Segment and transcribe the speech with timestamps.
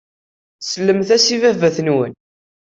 [0.61, 2.17] Slemt-as i baba-twent.